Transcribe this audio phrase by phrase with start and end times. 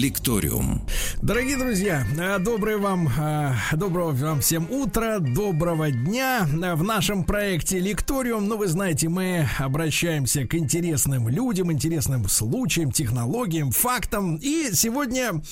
[0.00, 0.80] Лекториум.
[1.20, 6.48] Дорогие друзья, э, доброе вам, э, доброго вам всем утра, доброго дня.
[6.50, 13.72] В нашем проекте Лекториум, ну вы знаете, мы обращаемся к интересным людям, интересным случаям, технологиям,
[13.72, 14.36] фактам.
[14.36, 15.42] И сегодня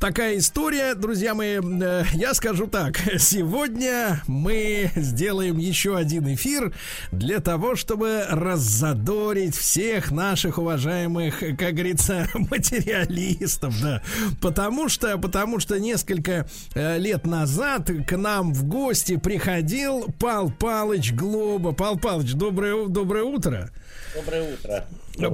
[0.00, 6.74] такая история, друзья мои, э, я скажу так, сегодня мы сделаем еще один эфир
[7.12, 14.02] для того, чтобы раззадорить всех наших уважаемых, как говорится, материалистов, да.
[14.40, 21.12] Потому что, потому что несколько э, лет назад к нам в гости приходил Пал Палыч
[21.12, 21.72] Глоба.
[21.72, 23.70] Пал Палыч, доброе, доброе утро.
[24.14, 24.84] Доброе утро.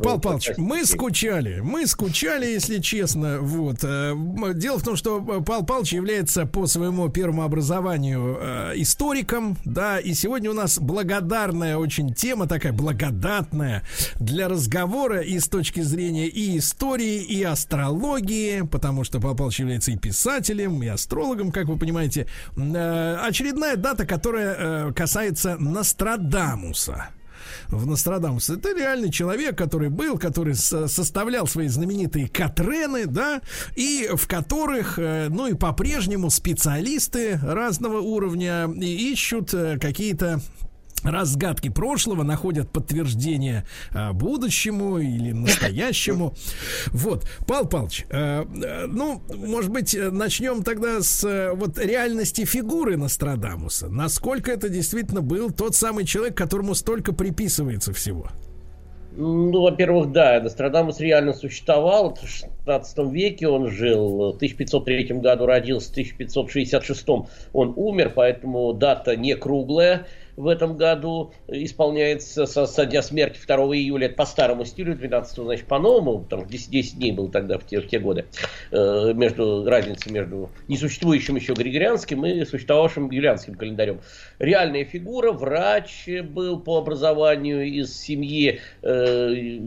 [0.02, 3.78] Пал Палыч, мы скучали, мы скучали, если честно, вот.
[3.82, 4.14] Э,
[4.54, 10.14] дело в том, что Пал Палыч является по своему первому образованию э, историком, да, и
[10.14, 13.82] сегодня у нас благодарная очень тема, такая благодатная
[14.16, 19.92] для разговора и с точки зрения и истории, и астрологии, потому что Пал Палыч является
[19.92, 22.26] и писателем, и астрологом, как вы понимаете.
[22.56, 27.08] Э, очередная дата, которая касается Нострадамуса
[27.68, 28.50] в Нострадамус.
[28.50, 33.40] Это реальный человек, который был, который составлял свои знаменитые Катрены, да,
[33.76, 40.40] и в которых, э, ну и по-прежнему специалисты разного уровня ищут э, какие-то
[41.04, 46.34] разгадки прошлого находят подтверждение а, будущему или настоящему.
[46.88, 48.46] Вот, Пал Палыч, а,
[48.86, 53.88] ну, может быть, начнем тогда с а, вот реальности фигуры Нострадамуса.
[53.88, 58.28] Насколько это действительно был тот самый человек, которому столько приписывается всего?
[59.12, 62.14] Ну, во-первых, да, Нострадамус реально существовал.
[62.14, 67.08] В 16 веке он жил, в 1503 году родился, в 1566
[67.52, 70.06] он умер, поэтому дата не круглая
[70.40, 75.66] в этом году исполняется со, со дня смерти 2 июля, по старому стилю, 12 значит,
[75.66, 78.24] по-новому, что 10, 10 дней было тогда в те, в те годы,
[78.70, 84.00] э, между, разница между несуществующим еще григорианским и существовавшим юлианским календарем.
[84.38, 89.58] Реальная фигура, врач был по образованию из семьи э,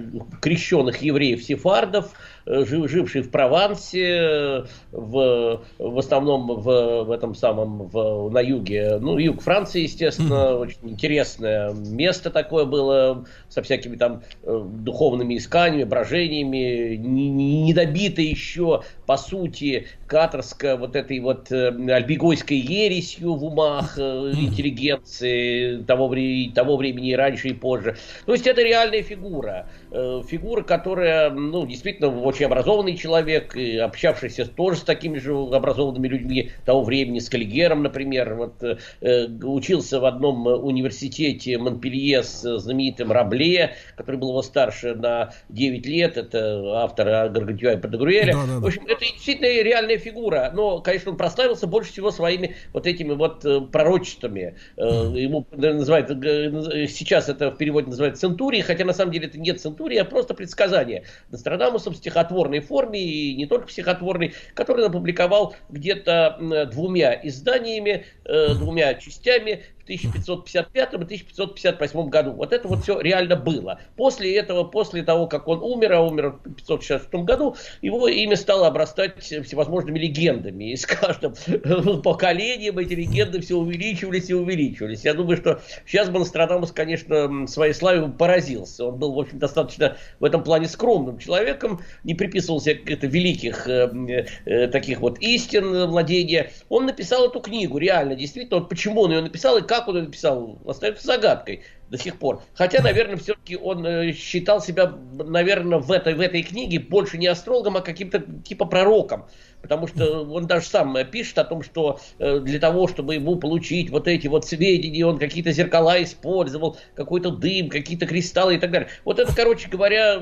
[0.42, 2.14] крещенных евреев-сефардов,
[2.46, 8.98] жив, живший в Провансе, э, в, в основном в, в этом самом в, на юге,
[9.00, 15.84] ну, юг Франции, естественно, очень интересное место такое было, со всякими там э, духовными исканиями,
[15.84, 23.44] брожениями, не, не добито еще, по сути, каторска вот этой вот э, альбегойской ересью в
[23.44, 24.02] умах э,
[24.36, 27.98] интеллигенции того, вре- того времени и раньше, и позже.
[28.26, 29.70] То есть это реальная фигура.
[29.96, 36.08] Э, фигура, которая, ну, действительно, очень образованный человек, и общавшийся тоже с такими же образованными
[36.08, 43.12] людьми того времени, с Каллигером, например, вот, э, учился в одном университете Монпелье с знаменитым
[43.12, 48.34] Рабле, который был его старше на 9 лет, это автор Гаргантюа и Патагруэля.
[48.34, 48.60] Да, да, да.
[48.62, 53.14] В общем, это действительно реальная фигура, но, конечно, он прославился больше всего своими вот этими
[53.14, 54.56] вот э, пророчествами.
[54.76, 59.40] Э, ему называют, э, сейчас это в переводе называют центурии, хотя на самом деле это
[59.40, 61.06] не центурия, а просто предсказание.
[61.30, 68.94] Нострадамусом в стихотворной форме, и не только стихотворной, который он опубликовал где-то двумя изданиями, двумя
[68.96, 72.32] частями в 1555 и 1558 году.
[72.32, 73.80] Вот это вот все реально было.
[73.98, 78.68] После этого, после того, как он умер, а умер в 1566 году, его имя стало
[78.68, 80.72] обрастать всевозможными легендами.
[80.72, 81.34] И с каждым
[82.02, 85.04] поколением эти легенды все увеличивались и увеличивались.
[85.04, 88.86] Я думаю, что сейчас бы Нострадамус, конечно, своей славе поразился.
[88.86, 94.26] Он был, в общем, достаточно в этом плане скромным человеком, не приписывался каких-то великих э,
[94.46, 96.52] э, таких вот истин владения.
[96.70, 100.06] Он написал эту книгу, реально, действительно, вот почему он ее написал и как он это
[100.06, 102.44] написал, остается загадкой до сих пор.
[102.54, 107.26] Хотя, наверное, все-таки он э, считал себя, наверное, в этой, в этой книге больше не
[107.26, 109.26] астрологом, а каким-то типа пророком.
[109.64, 113.90] Потому что он даже сам пишет о том, что э, для того, чтобы ему получить
[113.90, 118.90] вот эти вот сведения, он какие-то зеркала использовал, какой-то дым, какие-то кристаллы и так далее.
[119.06, 120.22] Вот это, короче говоря,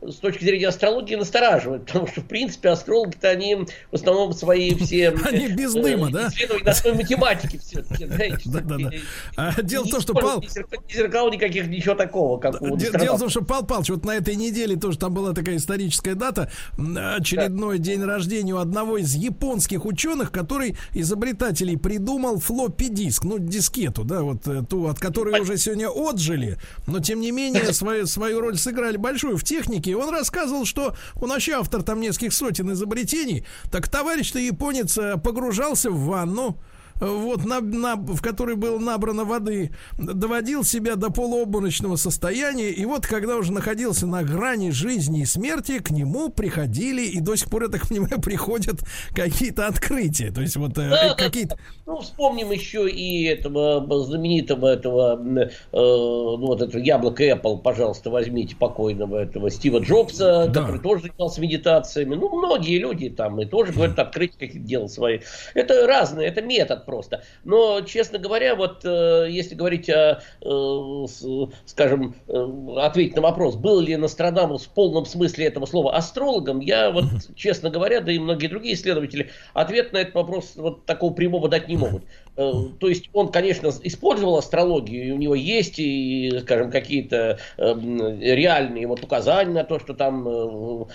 [0.00, 5.10] с точки зрения астрологии настораживает, потому что, в принципе, астрологи-то они в основном свои все...
[5.28, 6.30] Они без дыма, да?
[6.64, 8.08] На основе математики все-таки.
[9.36, 10.42] А дело в том, что Пал...
[10.88, 12.38] зеркал никаких, ничего такого.
[12.38, 15.34] Как у Дело в том, что, Пал Палыч, вот на этой неделе тоже там была
[15.34, 23.24] такая историческая дата, очередной день рождения у одного из японских ученых, который изобретателей придумал флоппи-диск,
[23.24, 27.72] ну, дискету, да, вот э, ту, от которой уже сегодня отжили, но, тем не менее,
[27.72, 29.96] свою, свою роль сыграли большую в технике.
[29.96, 35.90] Он рассказывал, что он вообще автор там нескольких сотен изобретений, так товарищ-то японец э, погружался
[35.90, 36.58] в ванну,
[37.00, 43.06] вот, на, на, в которой было набрано воды, доводил себя до полуобморочного состояния, и вот
[43.06, 47.64] когда уже находился на грани жизни и смерти, к нему приходили, и до сих пор,
[47.64, 48.80] я так понимаю, приходят
[49.14, 51.56] какие-то открытия, то есть вот э, да, какие-то...
[51.86, 58.56] Ну, вспомним еще и этого знаменитого этого, э, ну, вот этого яблоко Apple, пожалуйста, возьмите
[58.56, 60.60] покойного этого Стива Джобса, да.
[60.60, 65.20] который тоже занимался медитациями, ну, многие люди там и тоже говорят, открыть какие-то дела свои.
[65.54, 67.22] Это разные, это метод просто.
[67.44, 73.80] Но, честно говоря, вот э, если говорить о, э, скажем, э, ответить на вопрос, был
[73.80, 77.04] ли Нострадамус в полном смысле этого слова астрологом, я вот,
[77.36, 81.68] честно говоря, да и многие другие исследователи, ответ на этот вопрос вот такого прямого дать
[81.68, 82.04] не могут.
[82.36, 89.02] То есть он, конечно, использовал астрологию, и у него есть, и, скажем, какие-то реальные вот
[89.02, 90.86] указания на то, что там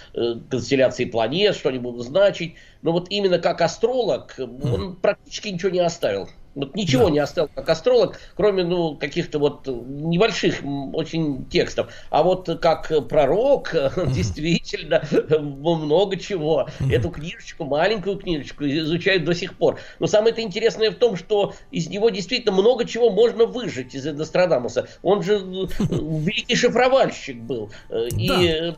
[0.49, 6.29] констелляции планет что-нибудь значить, но вот именно как астролог он практически ничего не оставил.
[6.55, 7.11] Вот ничего да.
[7.11, 10.61] не оставил как астролог, кроме ну, каких-то вот небольших
[10.93, 11.91] очень текстов.
[12.11, 13.73] А вот как пророк
[14.13, 15.03] действительно
[15.39, 16.67] много чего.
[16.91, 19.79] Эту книжечку, маленькую книжечку изучают до сих пор.
[19.99, 24.05] Но самое это интересное в том, что из него действительно много чего можно выжить из
[24.05, 24.87] Нострадамуса.
[25.01, 25.39] Он же
[25.79, 27.71] великий шифровальщик был.
[27.89, 28.75] И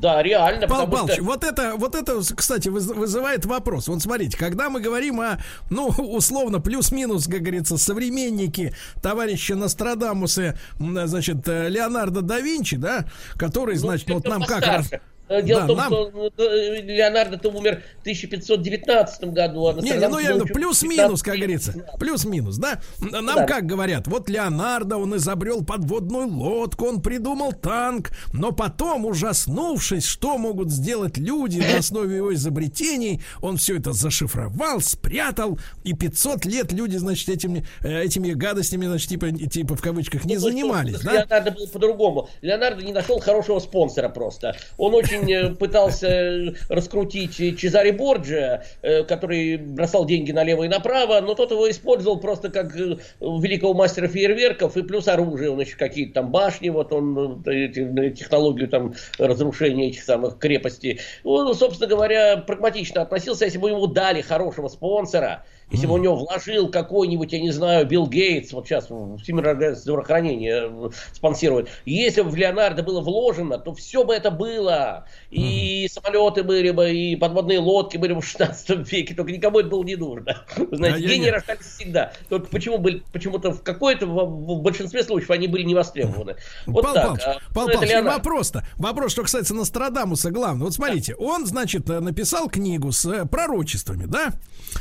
[0.00, 0.66] да, реально.
[0.68, 1.24] Пал Палыч, что...
[1.24, 3.88] вот это, вот это, кстати, вызывает вопрос.
[3.88, 5.38] Вот смотрите, когда мы говорим о,
[5.70, 13.06] ну, условно, плюс-минус, как говорится, современники товарища Нострадамуса, значит, э, Леонардо да Винчи, да,
[13.36, 14.90] который, ну, значит, вот нам постарше.
[14.90, 15.86] как дело да, в том, нам...
[15.88, 19.68] что э, Леонардо-то умер в 1519 году.
[19.68, 21.74] А не, не, ну я ну, плюс-минус, как говорится.
[21.98, 22.80] Плюс-минус, да?
[23.00, 23.46] Нам да.
[23.46, 30.36] как говорят, вот Леонардо, он изобрел подводную лодку, он придумал танк, но потом, ужаснувшись, что
[30.36, 36.72] могут сделать люди на основе его изобретений, он все это зашифровал, спрятал, и 500 лет
[36.72, 41.04] люди, значит, этими, э, этими гадостями, значит, типа, типа в кавычках, не ну, занимались, что,
[41.04, 41.12] да?
[41.12, 42.28] Леонардо был по-другому.
[42.42, 44.56] Леонардо не нашел хорошего спонсора просто.
[44.76, 51.20] Он очень очень э, пытался раскрутить Чезаре Борджа, э, который бросал деньги налево и направо,
[51.20, 55.76] но тот его использовал просто как э, великого мастера фейерверков и плюс оружие, он еще
[55.76, 61.00] какие-то там башни, вот он технологию там разрушения этих самых крепостей.
[61.24, 66.16] Он, собственно говоря, прагматично относился, если бы ему дали хорошего спонсора, если бы у него
[66.16, 72.22] вложил какой-нибудь, я не знаю, Билл Гейтс, вот сейчас Всемирное организация здравоохранения э, спонсирует, если
[72.22, 75.06] бы в Леонардо было вложено, то все бы это было.
[75.30, 75.88] И mm-hmm.
[75.88, 79.82] самолеты были бы, и подводные лодки были бы в 16 веке, только никому это было
[79.82, 80.44] не нужно.
[80.70, 82.12] Знаете, а гении рождались всегда.
[82.28, 86.36] Только почему были, почему-то в какой-то, в, в большинстве случаев они были не востребованы.
[86.66, 87.06] Вот Пал так.
[87.06, 90.64] Палыч, а, Пал Палыч, вопрос-то, вопрос, что касается Нострадамуса, главное.
[90.64, 94.32] Вот смотрите, он, значит, написал книгу с э, пророчествами, да?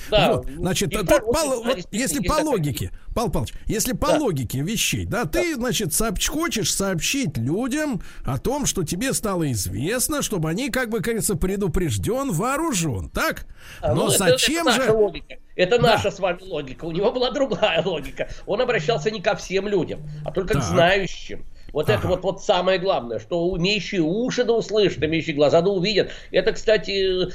[0.09, 0.33] Да.
[0.33, 4.19] Вот, значит, тут, по, вот, если по логике, Павел Павлович, если по да.
[4.19, 5.29] логике вещей, да, да.
[5.29, 10.89] ты, значит, сообщ, хочешь сообщить людям о том, что тебе стало известно, чтобы они, как
[10.89, 13.45] бы, кажется, предупрежден, вооружен, так?
[13.81, 14.91] А, Но ну, зачем это, это же...
[14.91, 15.35] Логика.
[15.55, 15.91] Это да.
[15.91, 16.85] наша с вами логика.
[16.85, 18.27] У него была другая логика.
[18.45, 20.63] Он обращался не ко всем людям, а только так.
[20.63, 21.45] к знающим.
[21.73, 21.97] Вот ага.
[21.97, 26.11] это вот, вот самое главное, что умеющие уши да услышат, имеющие глаза да увидят.
[26.31, 27.27] Это, кстати,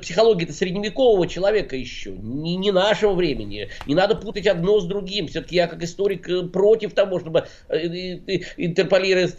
[0.00, 3.68] психология средневекового человека еще, не, не нашего времени.
[3.86, 5.28] Не надо путать одно с другим.
[5.28, 7.86] Все-таки я как историк э, против того, чтобы э,
[8.56, 9.36] интерполировать,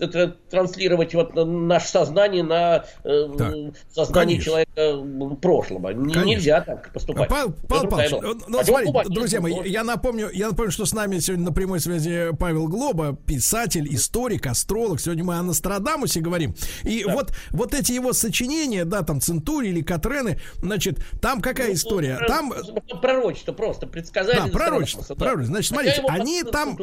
[0.49, 3.53] транслировать вот наше сознание на э, так,
[3.91, 4.65] сознание конечно.
[4.75, 5.87] человека прошлого.
[5.87, 6.23] Конечно.
[6.25, 7.27] Нельзя так поступать.
[7.27, 8.11] Павел, Павел Павлович,
[8.47, 12.35] ну, смотрите, друзья мои, я напомню, я напомню, что с нами сегодня на прямой связи
[12.39, 14.99] Павел Глоба, писатель, историк, астролог.
[14.99, 16.55] Сегодня мы о Нострадамусе говорим.
[16.83, 17.13] И да.
[17.13, 22.17] вот, вот эти его сочинения, да, там Центури или Катрены, значит, там какая ну, история?
[22.17, 22.53] Про, там...
[23.01, 24.45] Пророчество просто, предсказание.
[24.45, 25.15] Да, пророчество, да.
[25.15, 25.53] пророчество.
[25.53, 26.77] Значит, смотрите, они там...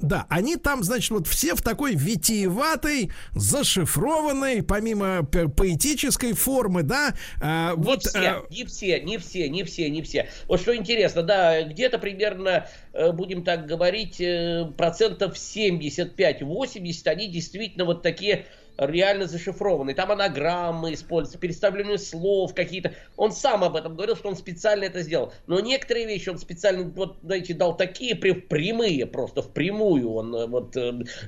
[0.00, 7.14] Да, они там, значит, вот все в такой витиеватой, зашифрованной, помимо поэтической формы, да.
[7.40, 8.46] А, не вот, все, а...
[8.50, 10.28] не все, не все, не все, не все.
[10.48, 17.84] Вот что интересно, да, где-то примерно, э, будем так говорить, э, процентов 75-80, они действительно
[17.84, 18.46] вот такие
[18.78, 19.94] реально зашифрованный.
[19.94, 22.94] Там анаграммы используются, переставление слов какие-то.
[23.16, 25.32] Он сам об этом говорил, что он специально это сделал.
[25.46, 30.76] Но некоторые вещи он специально, вот, знаете, дал такие прямые, просто впрямую он вот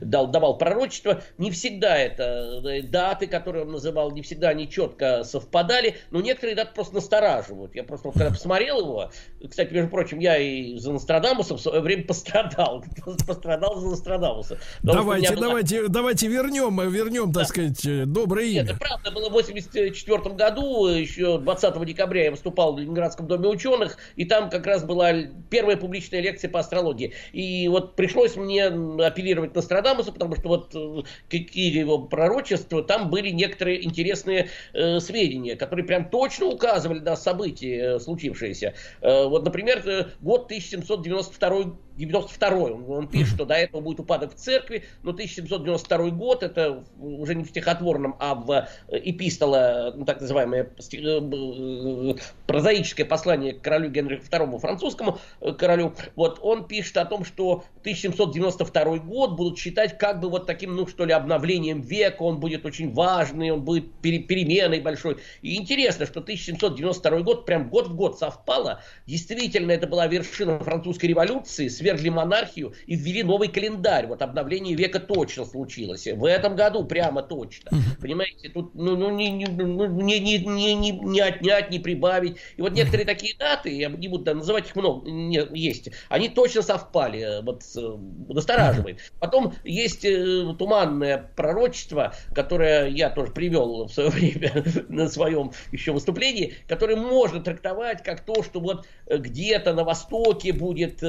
[0.00, 1.22] дал, давал пророчество.
[1.38, 6.72] Не всегда это даты, которые он называл, не всегда они четко совпадали, но некоторые даты
[6.74, 7.74] просто настораживают.
[7.74, 9.10] Я просто, когда посмотрел его,
[9.48, 12.84] кстати, между прочим, я и за Нострадамуса в свое время пострадал.
[13.26, 14.58] Пострадал за Нострадамуса.
[14.82, 17.40] Давайте, давайте, давайте вернем, вернем, да.
[17.40, 18.62] так сказать, доброе имя.
[18.62, 23.98] Это правда, было в 84 году, еще 20 декабря я выступал в Ленинградском доме ученых,
[24.16, 25.12] и там как раз была
[25.50, 27.12] первая публичная лекция по астрологии.
[27.32, 33.30] И вот пришлось мне апеллировать Нострадамусу, потому что вот э, какие его пророчества, там были
[33.30, 38.74] некоторые интересные э, сведения, которые прям точно указывали на события, э, случившиеся.
[39.00, 44.34] Э, вот, например, э, год 1792 92 он, он пишет, что до этого будет упадок
[44.34, 50.04] в церкви, но 1792 год, это уже не в стихотворном, а в э, эпистола, ну,
[50.04, 52.14] так называемое э, э,
[52.46, 55.18] прозаическое послание к королю Генриху II, французскому
[55.58, 60.74] королю, вот он пишет о том, что 1792 год будут считать как бы вот таким,
[60.74, 65.18] ну что ли, обновлением века, он будет очень важный, он будет переменой большой.
[65.42, 71.06] И интересно, что 1792 год прям год в год совпало, действительно это была вершина французской
[71.06, 74.06] революции, свергли монархию и ввели новый календарь.
[74.06, 76.06] Вот обновление века точно случилось.
[76.06, 77.70] В этом году прямо точно.
[78.00, 82.38] Понимаете, тут ну, ну, не, не, ну, не, не, не, не, не отнять, не прибавить.
[82.56, 86.28] И вот некоторые такие даты, я не буду да, называть их много, не, есть, они
[86.30, 87.20] точно совпали.
[87.20, 87.96] Э, вот э,
[88.28, 89.00] настораживает.
[89.20, 95.92] Потом есть э, туманное пророчество, которое я тоже привел в свое время на своем еще
[95.92, 101.02] выступлении, которое можно трактовать как то, что вот где-то на востоке будет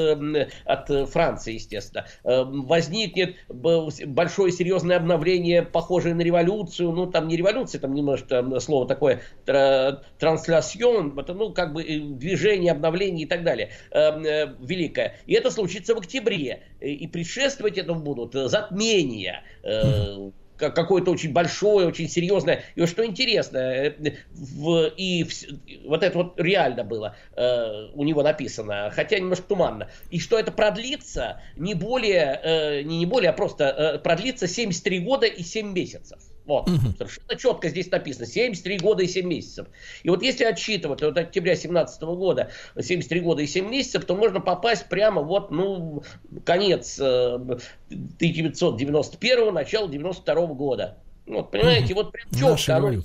[0.66, 2.06] от э, Франции, естественно.
[2.24, 6.92] Э, возникнет большое серьезное обновление, похожее на революцию.
[6.92, 12.72] Ну, там не революция, там немножко слово такое трансляцион, это, ну, как бы э, движение,
[12.72, 15.18] обновление и так далее, великое.
[15.26, 16.64] И это случится в октябре.
[16.82, 19.44] И предшествовать этому будут затмения
[20.58, 22.64] какое-то очень большое, очень серьезное.
[22.76, 25.34] И вот что интересно, э, в, и в,
[25.86, 29.90] вот это вот реально было э, у него написано, хотя немножко туманно.
[30.10, 35.00] И что это продлится не более, э, не, не более, а просто э, продлится 73
[35.00, 36.20] года и 7 месяцев.
[36.46, 36.78] Вот, угу.
[36.98, 38.28] совершенно четко здесь написано.
[38.28, 39.68] 73 года и 7 месяцев.
[40.04, 44.40] И вот если отсчитывать от октября 17 года 73 года и 7 месяцев, то можно
[44.40, 46.04] попасть прямо вот, ну,
[46.46, 50.98] конец 1991 начало 92 года.
[51.25, 52.04] Вот, понимаете, угу.
[52.04, 53.02] вот прям четко оно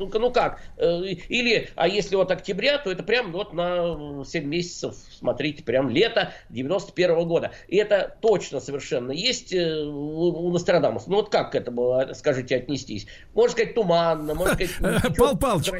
[0.00, 0.60] ну, ну как?
[0.78, 5.90] Э, или, а если от октября, то это прям вот на 7 месяцев, смотрите, прям
[5.90, 7.52] лето 91 -го года.
[7.68, 11.10] И это точно совершенно есть э, у Нострадамуса.
[11.10, 13.06] Ну вот как к этому, а, скажите, отнестись?
[13.34, 15.16] Можно сказать, туманно, можно сказать...
[15.16, 15.70] Пал Палыч,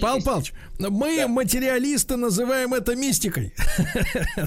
[0.00, 3.52] Пал Палыч, мы, материалисты, называем это мистикой.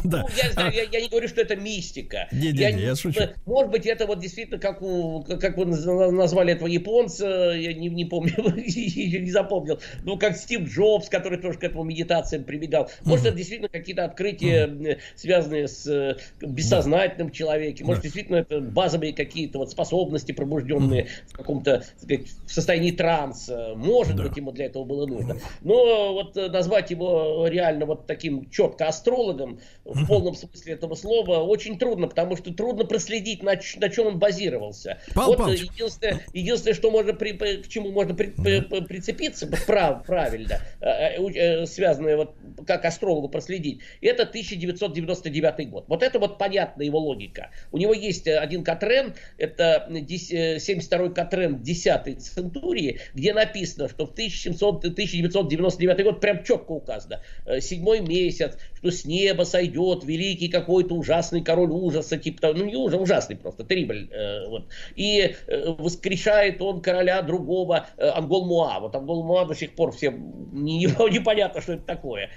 [0.03, 0.27] Ну,
[0.71, 2.27] я не говорю, что это мистика.
[2.31, 3.21] Не-не-не, я шучу.
[3.45, 8.33] Может быть, это вот действительно, как вы назвали этого японца, я не помню,
[9.19, 9.79] не запомнил.
[10.03, 12.89] Ну, как Стив Джобс, который тоже к этому медитациям прибегал.
[13.03, 17.87] Может, это действительно какие-то открытия, связанные с э, бессознательным человеком.
[17.87, 23.73] Может, действительно, это базовые какие-то вот способности, пробужденные в каком-то в состоянии транса.
[23.75, 25.37] Может быть, ему для этого было нужно.
[25.61, 31.39] Но вот э, назвать его реально вот таким четко астрологом в полном смысле этого слова
[31.39, 34.99] очень трудно, потому что трудно проследить, на, на чем он базировался.
[35.13, 40.87] Павел вот единственное, единственное, что можно при, к чему можно при, прицепиться прав, правильно, э,
[40.87, 42.35] э, э, связанное вот
[42.67, 45.85] как астрологу проследить, это 1999 год.
[45.87, 47.51] Вот это вот понятна его логика.
[47.71, 54.85] У него есть один Катрен, это 72-й Катрен 10 Центурии, где написано, что в 1700,
[54.85, 57.21] 1999 год прям четко указано,
[57.59, 62.99] седьмой месяц, что с неба сойдет великий какой-то ужасный король ужаса, типа, ну не ужас,
[62.99, 64.09] ужасный просто, Трибль,
[64.47, 64.67] вот.
[64.95, 68.79] И воскрешает он короля другого, Ангол Муа.
[68.79, 72.29] Вот Ангол Муа до сих пор всем не, непонятно, что это такое.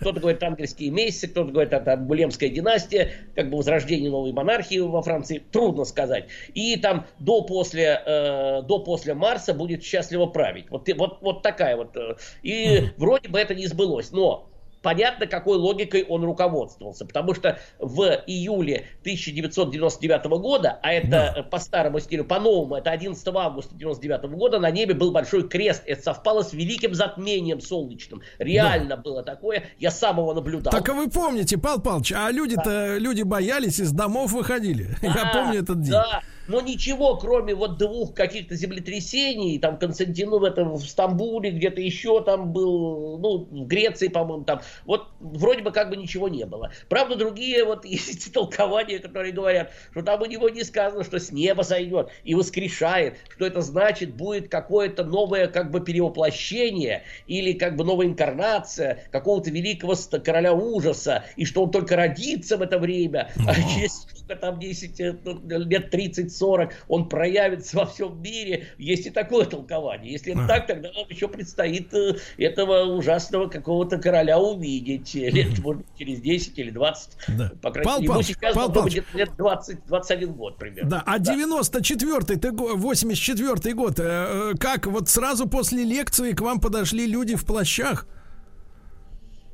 [0.00, 5.02] Кто-то говорит ангельские месяцы, кто-то говорит это Булемская династия, как бы возрождение новой монархии во
[5.02, 5.42] Франции.
[5.50, 6.28] Трудно сказать.
[6.54, 10.70] И там до после, э, до после Марса будет счастливо править.
[10.70, 11.96] Вот, вот, вот такая вот.
[11.96, 14.10] Э, и вроде бы это не сбылось.
[14.12, 14.51] Но
[14.82, 17.06] понятно, какой логикой он руководствовался.
[17.06, 21.42] Потому что в июле 1999 года, а это да.
[21.50, 25.82] по старому стилю, по-новому, это 11 августа 1999 года, на небе был большой крест.
[25.86, 28.22] Это совпало с великим затмением солнечным.
[28.38, 28.96] Реально да.
[28.96, 29.64] было такое.
[29.78, 30.72] Я сам его наблюдал.
[30.72, 32.98] Так а вы помните, Пал Палыч, а люди-то, да.
[32.98, 34.96] люди боялись, из домов выходили.
[35.00, 35.92] Да, Я помню этот день.
[35.92, 36.22] Да.
[36.48, 42.22] Но ничего, кроме вот двух каких-то землетрясений, там Константину в этом в Стамбуле, где-то еще
[42.22, 46.72] там был, ну, в Греции, по-моему, там, вот вроде бы как бы ничего не было.
[46.88, 51.32] Правда, другие вот есть толкования, которые говорят, что там у него не сказано, что с
[51.32, 57.76] неба сойдет и воскрешает, что это значит будет какое-то новое как бы перевоплощение или как
[57.76, 59.94] бы новая инкарнация какого-то великого
[60.24, 64.06] короля ужаса, и что он только родится в это время, а через
[64.36, 65.90] там 10, э, ну, лет
[66.32, 68.68] 30-40 он проявится во всем мире.
[68.78, 70.12] Есть и такое толкование.
[70.12, 75.82] Если это так, тогда нам еще предстоит э, этого ужасного какого-то короля увидеть лет, может,
[75.98, 77.10] через 10 или 20.
[77.28, 77.52] Да.
[77.60, 80.90] По крайней Пал ему сейчас Пал будет лет 20, 21 год примерно.
[80.90, 81.34] Да, а да.
[81.34, 88.06] 94-й, 84-й год, э, как вот сразу после лекции к вам подошли люди в плащах?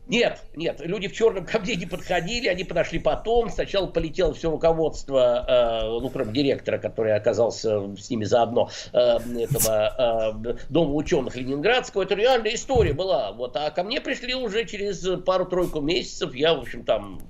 [0.08, 3.50] Нет, нет, люди в черном ко мне не подходили, они подошли потом.
[3.50, 10.32] Сначала полетело все руководство, э, ну, кроме директора, который оказался с ними заодно, э, этого
[10.46, 12.04] э, Дома ученых Ленинградского.
[12.04, 13.32] Это реальная история была.
[13.32, 16.34] Вот, а ко мне пришли уже через пару-тройку месяцев.
[16.34, 17.20] Я, в общем, там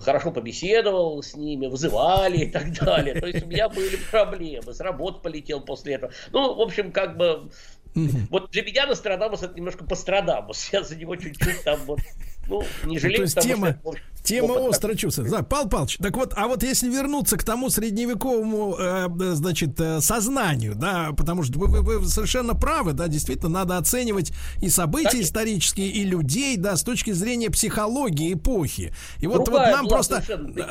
[0.00, 3.20] хорошо побеседовал с ними, вызывали и так далее.
[3.20, 6.12] То есть у меня были проблемы, с работы полетел после этого.
[6.32, 7.50] Ну, в общем, как бы
[8.30, 10.70] вот для меня Нострадамус это немножко Пострадамус.
[10.72, 12.00] Я за него чуть-чуть там вот
[12.48, 13.94] ну, не жалею, То есть тема, что,
[14.24, 15.36] тема остро чувствуется.
[15.36, 20.00] Да, Пал Палыч, так вот, а вот если вернуться к тому средневековому, э, значит, э,
[20.00, 25.10] сознанию, да, потому что вы, вы, вы совершенно правы, да, действительно, надо оценивать и события
[25.10, 28.94] так исторические, и людей, да, с точки зрения психологии эпохи.
[29.20, 30.22] И вот, вот нам просто...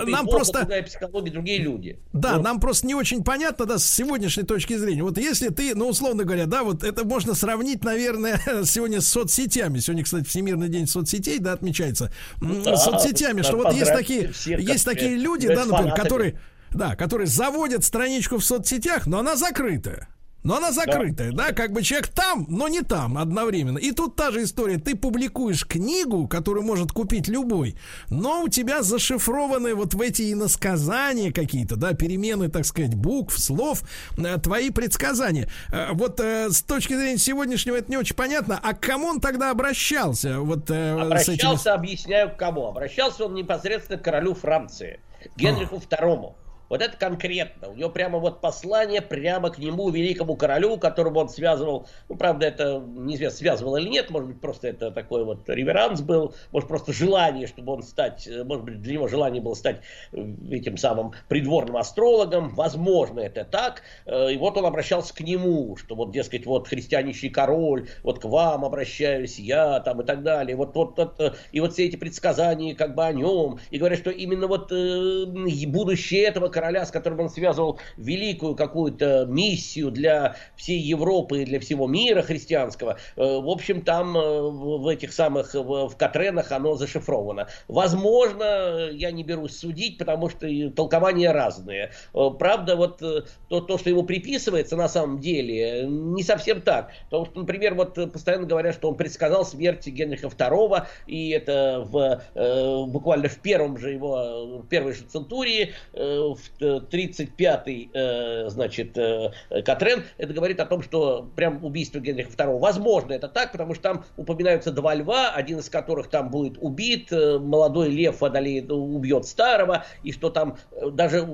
[0.05, 0.65] Нам просто...
[0.85, 1.99] психология, другие люди.
[2.11, 2.43] Да, вот.
[2.43, 5.03] нам просто не очень понятно, да, с сегодняшней точки зрения.
[5.03, 9.77] Вот если ты, ну, условно говоря, да, вот это можно сравнить, наверное, сегодня с соцсетями.
[9.79, 15.15] Сегодня, кстати, Всемирный день соцсетей, да, отмечается да, соцсетями, что вот есть такие, есть такие
[15.15, 16.39] люди, да, например, которые,
[16.71, 20.07] да, которые заводят страничку в соцсетях, но она закрытая.
[20.43, 21.47] Но она закрытая, да.
[21.47, 23.77] да, как бы человек там, но не там одновременно.
[23.77, 24.77] И тут та же история.
[24.77, 27.75] Ты публикуешь книгу, которую может купить любой,
[28.09, 33.83] но у тебя зашифрованы вот в эти иносказания какие-то, да, перемены, так сказать, букв, слов,
[34.17, 35.49] э, твои предсказания.
[35.71, 38.59] Э, вот э, с точки зрения сегодняшнего это не очень понятно.
[38.61, 40.39] А к кому он тогда обращался?
[40.39, 41.71] Вот, обращался, с этим...
[41.73, 42.67] объясняю, к кому.
[42.67, 44.99] Обращался он непосредственно к королю Франции,
[45.37, 46.33] Генриху II.
[46.73, 47.69] Вот это конкретно.
[47.69, 51.85] У него прямо вот послание прямо к нему, великому королю, которому он связывал.
[52.09, 54.09] Ну, правда, это неизвестно, связывал или нет.
[54.09, 56.33] Может быть, просто это такой вот реверанс был.
[56.51, 59.81] Может, просто желание, чтобы он стать, может быть, для него желание было стать
[60.13, 62.49] э, этим самым придворным астрологом.
[62.55, 63.83] Возможно, это так.
[64.07, 68.25] Э, и вот он обращался к нему, что вот, дескать, вот христианищий король, вот к
[68.25, 70.55] вам обращаюсь я, там и так далее.
[70.55, 73.59] Вот, вот, вот, э, и вот все эти предсказания как бы о нем.
[73.69, 79.25] И говорят, что именно вот будущее этого короля короля, с которым он связывал великую какую-то
[79.25, 82.97] миссию для всей Европы и для всего мира христианского.
[83.17, 87.49] Э, в общем, там э, в этих самых, в Катренах оно зашифровано.
[87.67, 91.91] Возможно, я не берусь судить, потому что толкования разные.
[92.13, 96.91] Э, правда, вот то, то, что ему приписывается на самом деле, не совсем так.
[97.09, 102.85] Потому что, например, вот постоянно говорят, что он предсказал смерть Генриха II, и это в,
[102.87, 109.31] буквально в первом же его, первой же центурии, в 35-й, э, значит, э,
[109.65, 113.83] Катрен, это говорит о том, что прям убийство Генриха II, возможно, это так, потому что
[113.83, 119.25] там упоминаются два льва, один из которых там будет убит, э, молодой лев одолеет, убьет
[119.25, 120.57] старого, и что там
[120.91, 121.27] даже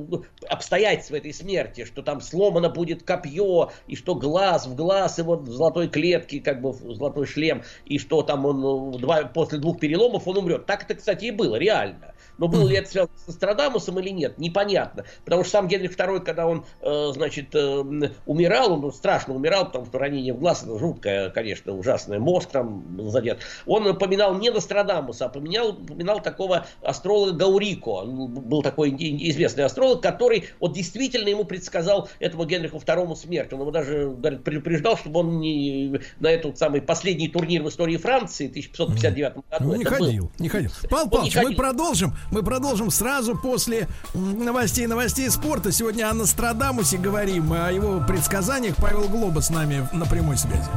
[0.47, 5.51] обстоятельства этой смерти, что там сломано будет копье, и что глаз в глаз, вот в
[5.51, 10.27] золотой клетке, как бы в золотой шлем, и что там он два, после двух переломов
[10.27, 10.65] он умрет.
[10.65, 12.13] Так это, кстати, и было, реально.
[12.39, 15.05] Но было ли это связано с Нострадамусом или нет, непонятно.
[15.25, 17.83] Потому что сам Генрих II, когда он, э, значит, э,
[18.25, 22.83] умирал, он страшно умирал, потому что ранение в глаз, это жуткое, конечно, ужасное, мозг там
[23.09, 23.39] задет.
[23.65, 28.05] Он поминал не Нострадамуса, а поминал, поминал такого астролога Гаурико.
[28.05, 33.51] Был такой известный астролог, который вот действительно ему предсказал этому Генриху II смерть.
[33.51, 37.97] Он ему даже говорит, предупреждал, чтобы он не на этот самый последний турнир в истории
[37.97, 39.43] Франции 1559 году.
[39.59, 40.31] Ну, не ходил, был.
[40.39, 40.71] не ходил.
[40.89, 42.13] Павел Павлович, мы продолжим.
[42.31, 45.71] Мы продолжим сразу после новостей новостей спорта.
[45.71, 48.75] Сегодня о Нострадамусе говорим, о его предсказаниях.
[48.77, 50.69] Павел Глоба с нами на прямой связи.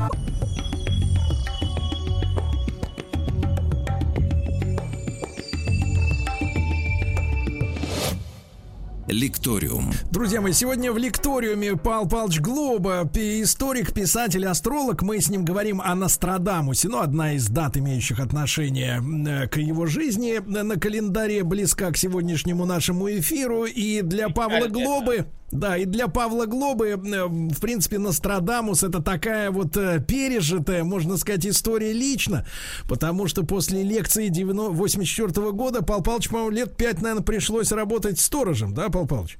[9.13, 9.93] Лекториум.
[10.11, 15.03] Друзья мои, сегодня в лекториуме Пал Палч Глоба, историк, писатель, астролог.
[15.03, 16.89] Мы с ним говорим о Нострадамусе.
[16.89, 22.65] Ну, одна из дат, имеющих отношение э, к его жизни на календаре, близка к сегодняшнему
[22.65, 23.67] нашему эфиру.
[23.67, 29.51] И для Павла Глобы Да, и для Павла Глобы, э, в принципе, Нострадамус это такая
[29.51, 32.47] вот э, пережитая, можно сказать, история лично,
[32.89, 38.73] потому что после лекции 84 года Пал Палыч, по-моему, лет пять, наверное, пришлось работать сторожем,
[38.73, 39.37] да, Пал Палыч?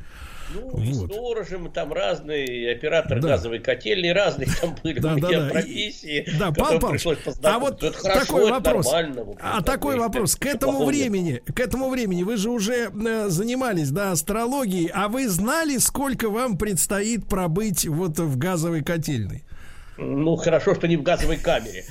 [0.55, 0.81] Ну, вот.
[0.83, 3.29] и сторожем, там разные операторы да.
[3.29, 5.51] газовой котельни, разные там были да, да, да.
[5.51, 6.27] профессии.
[6.39, 7.07] Да, Павел Павлович,
[7.43, 8.93] а вот это хорошо, такой вопрос.
[8.93, 10.37] Нормально, а такой вопрос.
[10.37, 15.29] К этому времени, к этому времени вы же уже э, занимались, да, астрологией, а вы
[15.29, 19.45] знали, сколько вам предстоит пробыть вот в газовой котельной?
[19.99, 21.85] Ну, хорошо, что не в газовой камере.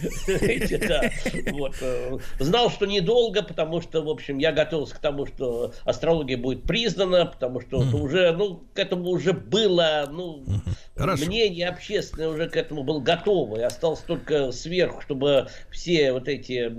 [1.81, 6.63] Э, знал, что недолго, потому что, в общем, я готовился к тому, что астрология будет
[6.63, 10.43] признана, потому что уже, ну, к этому уже было, ну,
[10.95, 13.59] мнение общественное уже к этому было готово.
[13.59, 16.71] И осталось только сверху, чтобы все вот эти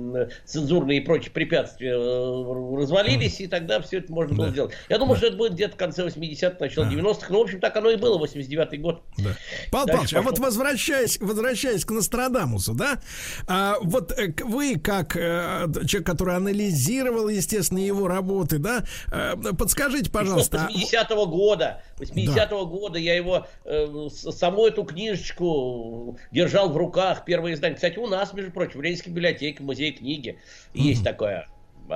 [0.44, 4.72] цензурные и прочие препятствия э, развалились, и тогда все это можно было сделать.
[4.88, 7.26] Я думаю, что это будет где-то в конце 80-х, начало 90-х.
[7.30, 9.02] Ну, в общем, так оно и было, 89-й год.
[9.70, 13.00] Павел Павлович, а вот возвращаясь возвращаясь, возвращаясь к Нострадамусу, да,
[13.46, 20.10] а, вот э, вы, как э, человек, который анализировал, естественно, его работы, да, э, подскажите,
[20.10, 20.68] пожалуйста.
[20.72, 22.64] 80-го а года, 80-го да.
[22.64, 27.76] года я его, э, саму эту книжечку держал в руках, первое издание.
[27.76, 30.38] Кстати, у нас, между прочим, в Ленинской библиотеке, музей книги,
[30.74, 30.80] mm-hmm.
[30.80, 31.48] есть такое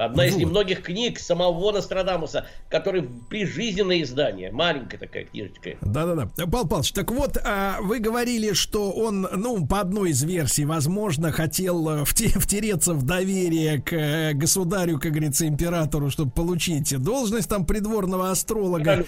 [0.04, 4.52] Одна из немногих книг самого Нострадамуса, который прижизненное издание.
[4.52, 5.70] Маленькая такая книжечка.
[5.80, 6.28] Да-да-да.
[6.37, 11.32] Павел Павлович, так вот, а, вы говорили, что он, ну, по одной из версий, возможно,
[11.32, 17.64] хотел э, втереться в доверие к э, государю, как говорится, императору, чтобы получить должность там
[17.64, 19.04] придворного астролога.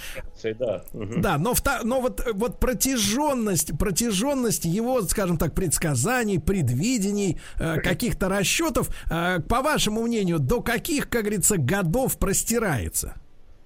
[0.59, 8.29] Да, да но, но вот, вот протяженность, протяженность его, скажем так, предсказаний, предвидений, э, каких-то
[8.29, 10.78] расчетов, по вашему мнению, до каких,
[11.09, 13.15] как говорится, годов простирается?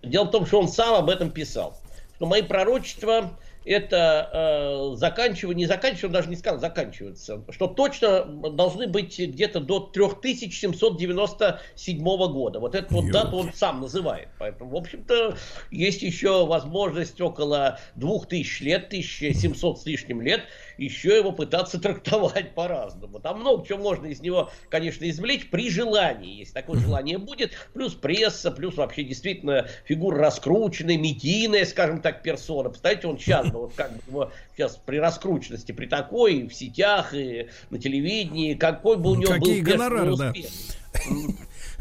[0.03, 1.79] Дело в том, что он сам об этом писал.
[2.17, 8.25] Что мои пророчества это э, заканчивание, не заканчивается, он даже не сказал заканчивается, что точно
[8.25, 12.61] должны быть где-то до 3797 года.
[12.61, 14.29] Вот эту вот дату он сам называет.
[14.39, 15.37] Поэтому, в общем-то,
[15.71, 20.43] есть еще возможность около 2000 лет, 1700 с лишним лет,
[20.83, 23.21] еще его пытаться трактовать по-разному.
[23.21, 27.53] Там много чего можно из него, конечно, извлечь при желании, если такое желание будет.
[27.73, 32.71] Плюс пресса, плюс вообще действительно фигура раскрученная, медийная, скажем так, персона.
[32.71, 37.15] Представляете, он сейчас, ну, вот как бы его сейчас при раскрученности, при такой, в сетях
[37.15, 40.33] и на телевидении, какой бы у него Какие был гонорары, да.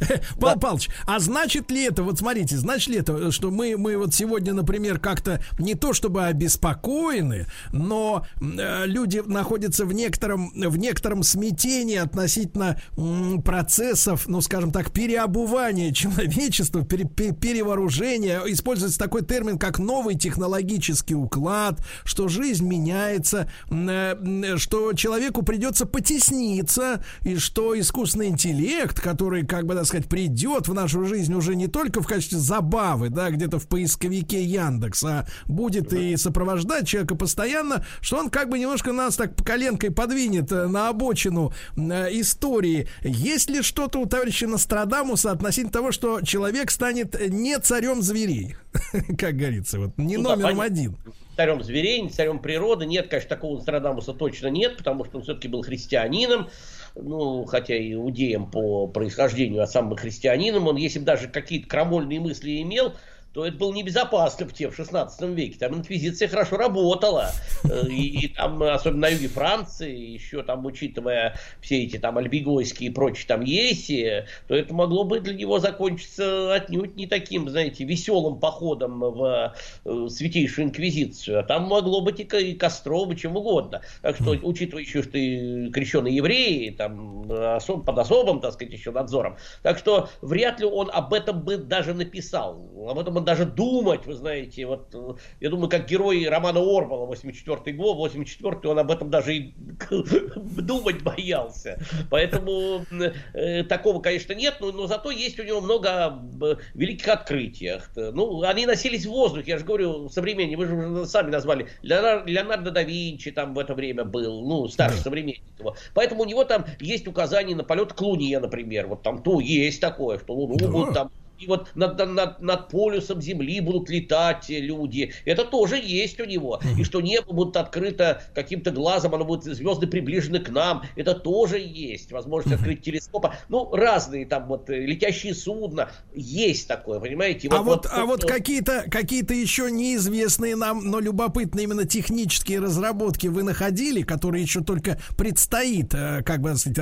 [0.39, 4.13] Павел Павлович, а значит ли это, вот смотрите, значит ли это, что мы, мы вот
[4.13, 11.23] сегодня, например, как-то не то чтобы обеспокоены, но э, люди находятся в некотором, в некотором
[11.23, 18.41] смятении относительно м, процессов, ну, скажем так, переобувания человечества, пере, пере, перевооружения.
[18.45, 27.03] Используется такой термин, как новый технологический уклад, что жизнь меняется, э, что человеку придется потесниться,
[27.21, 31.67] и что искусственный интеллект, который, как бы, так сказать, придет в нашу жизнь уже не
[31.67, 37.85] только в качестве забавы, да, где-то в поисковике Яндекс, а будет и сопровождать человека постоянно,
[37.99, 42.87] что он как бы немножко нас так коленкой подвинет э, на обочину э, истории.
[43.01, 48.55] Есть ли что-то у товарища Нострадамуса относительно того, что человек станет не царем зверей,
[49.17, 50.97] как говорится, вот не ну, номером да, один?
[51.35, 52.85] Царем зверей, не царем природы.
[52.85, 56.47] Нет, конечно, такого Нострадамуса точно нет, потому что он все-таки был христианином
[56.95, 61.67] ну, хотя и иудеем по происхождению, а сам бы христианином, он, если бы даже какие-то
[61.67, 62.93] крамольные мысли имел,
[63.33, 65.57] то это было небезопасно в те в 16 веке.
[65.57, 67.31] Там инквизиция хорошо работала.
[67.63, 72.89] Э, и, и там, особенно на юге Франции, еще там, учитывая все эти там альбигойские
[72.89, 77.85] и прочие там еси, то это могло бы для него закончиться отнюдь не таким, знаете,
[77.85, 81.39] веселым походом в э, Святейшую Инквизицию.
[81.39, 83.81] А там могло быть и, и костром, и чем угодно.
[84.01, 88.91] Так что, учитывая еще, что ты крещеный еврей, там, особ, под особым, так сказать, еще
[88.91, 89.37] надзором.
[89.63, 92.69] Так что вряд ли он об этом бы даже написал.
[92.89, 94.93] Об этом он даже думать, вы знаете, вот
[95.39, 99.53] я думаю, как герой романа Орвала 84 год, 84 он об этом даже и
[100.35, 101.79] думать боялся.
[102.09, 102.85] Поэтому
[103.33, 107.71] э, такого, конечно, нет, но, но зато есть у него много э, великих открытий.
[107.95, 112.71] Ну, они носились в воздухе, я же говорю, современнее, вы же сами назвали, Леонардо, Леонардо
[112.71, 115.75] да Винчи там в это время был, ну, старший современник его.
[115.93, 119.79] Поэтому у него там есть указания на полет к Луне, например, вот там то есть
[119.79, 125.11] такое, что Луну будут там и вот над, над, над полюсом Земли будут летать люди.
[125.25, 126.59] Это тоже есть у него.
[126.77, 130.83] И что небо будет открыто каким-то глазом, оно будет, звезды приближены к нам.
[130.95, 132.11] Это тоже есть.
[132.11, 133.35] Возможность открыть телескопа.
[133.49, 135.89] Ну, разные там вот э, летящие судна.
[136.13, 137.49] Есть такое, понимаете?
[137.49, 142.59] Вот, а вот, вот, а вот какие-то какие еще неизвестные нам, но любопытные именно технические
[142.59, 146.77] разработки вы находили, которые еще только предстоит, э, как бы сказать,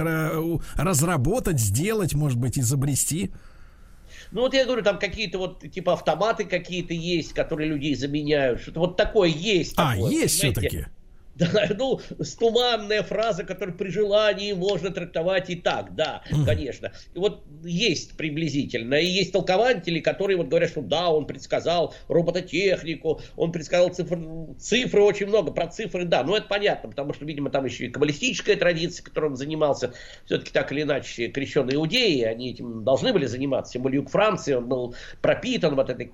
[0.75, 3.31] разработать, сделать, может быть, изобрести?
[4.31, 8.61] Ну вот я говорю, там какие-то вот типа автоматы какие-то есть, которые людей заменяют.
[8.61, 9.73] Что-то вот такое есть.
[9.77, 10.85] А, такое, есть все-таки.
[11.53, 11.99] Да, ну,
[12.37, 16.91] туманная фраза, которую при желании можно трактовать и так, да, конечно.
[17.13, 23.21] И вот есть приблизительно, и есть толкователи, которые вот говорят, что да, он предсказал робототехнику,
[23.37, 24.19] он предсказал цифры,
[24.59, 27.89] цифры очень много, про цифры, да, ну это понятно, потому что, видимо, там еще и
[27.89, 29.93] каббалистическая традиция, которой он занимался,
[30.25, 34.53] все-таки так или иначе крещенные иудеи, они этим должны были заниматься, тем более юг Франции,
[34.53, 36.11] он был пропитан вот этой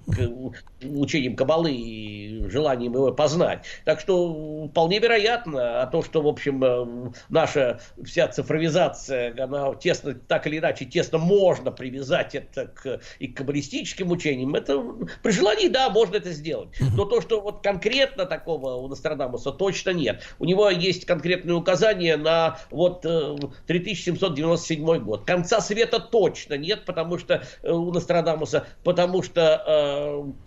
[0.83, 3.63] учением кабалы и желанием его познать.
[3.85, 9.73] Так что вполне вероятно, вероятно, а то, что, в общем, э, наша вся цифровизация, она
[9.75, 14.81] тесно, так или иначе, тесно можно привязать это к, и к каббалистическим учениям, это
[15.23, 16.69] при желании, да, можно это сделать.
[16.95, 20.23] Но то, что вот конкретно такого у Нострадамуса точно нет.
[20.39, 23.05] У него есть конкретные указания на вот
[23.67, 25.25] 3797 э, год.
[25.25, 29.63] Конца света точно нет, потому что э, у Нострадамуса, потому что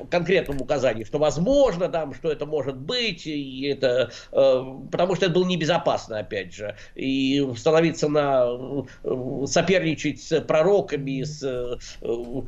[0.00, 4.58] э, конкретном указании, что возможно там, что это может быть, и это э,
[4.90, 6.77] потому что это было небезопасно, опять же.
[6.94, 8.85] И становиться на...
[9.47, 12.42] соперничать с пророками, с э,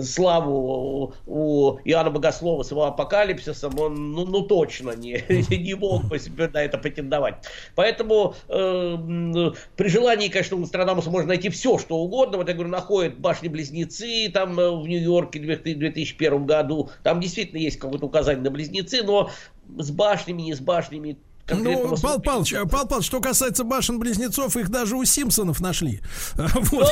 [0.00, 5.24] славу у Иоанна Богослова с его апокалипсисом, он ну, ну точно не,
[5.56, 7.46] не мог бы себе на это претендовать.
[7.74, 12.38] Поэтому э, при желании, конечно, у Нострадамуса можно найти все, что угодно.
[12.38, 16.90] Вот я говорю, находят башни-близнецы там э, в Нью-Йорке в 2001 году.
[17.02, 19.30] Там действительно есть какое-то указание на близнецы, но
[19.76, 21.18] с башнями, не с башнями,
[21.50, 26.00] ну, Пал Палыч, Пал Палыч, что касается башен-близнецов, их даже у Симпсонов нашли.
[26.70, 26.90] Вот,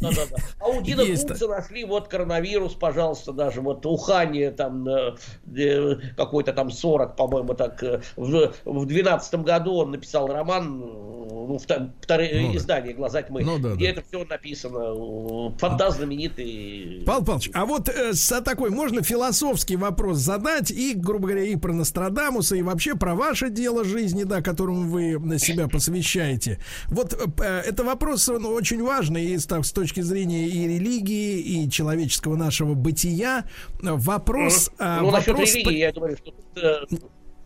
[0.00, 0.36] да, да, да.
[0.60, 6.70] А у Дина Кунца нашли вот коронавирус, пожалуйста, даже вот ухание там э, какой-то там
[6.70, 7.82] 40, по-моему, так.
[7.82, 13.58] Э, в, в 12 году он написал роман, ну, второе ну, издание «Глаза тьмы», ну,
[13.58, 14.00] да, где да.
[14.00, 15.52] это все написано.
[15.58, 17.02] Фантаз знаменитый.
[17.06, 18.12] Пал Палыч, а вот э,
[18.44, 23.50] такой можно философский вопрос задать и, грубо говоря, и про Нострадамуса, и вообще про ваше
[23.50, 26.58] дело жизни, да, которому вы на себя посвящаете.
[26.88, 31.70] Вот э, это вопрос он очень важный и так, с точки зрения и религии, и
[31.70, 33.44] человеческого нашего бытия.
[33.80, 34.70] Вопрос...
[34.78, 35.00] Mm-hmm.
[35.00, 36.96] Ну, вопрос насчет религии, я думаю, что э,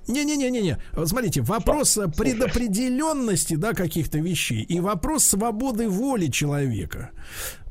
[0.09, 0.79] не-не-не-не-не.
[1.05, 2.09] Смотрите, вопрос Что?
[2.09, 7.11] предопределенности, да, каких-то вещей и вопрос свободы воли человека.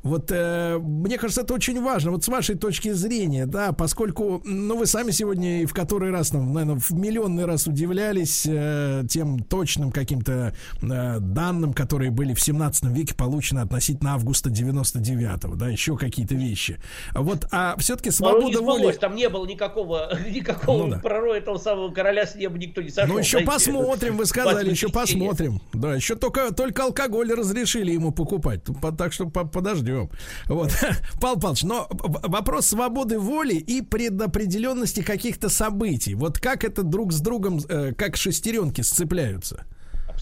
[0.06, 2.12] Вот э, мне кажется, это очень важно.
[2.12, 6.32] Вот с вашей точки зрения, да, поскольку, ну, вы сами сегодня и в который раз,
[6.32, 12.40] ну, наверное, в миллионный раз удивлялись э, тем точным каким-то э, данным, которые были в
[12.40, 16.78] 17 веке получены относительно августа 99-го, да, еще какие-то вещи.
[17.12, 18.76] Вот, а все-таки свобода воли...
[18.76, 20.98] Сбылось, там не было никакого, никакого ну, да.
[21.00, 23.12] пророка этого самого короля с неба никто не сошел.
[23.12, 25.60] Ну, еще посмотрим, вы сказали, еще посмотрим.
[25.72, 28.60] Да, еще только, только алкоголь разрешили ему покупать.
[28.96, 30.10] Так что подождем живем.
[30.46, 30.72] Вот.
[31.20, 36.14] Павел Павлович, но вопрос свободы воли и предопределенности каких-то событий.
[36.14, 39.64] Вот как это друг с другом, э, как шестеренки сцепляются?